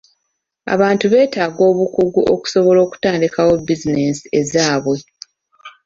[0.73, 4.97] Abantu beetaaga obukugu okusobola okutandikawo bizinensi ezaabwe.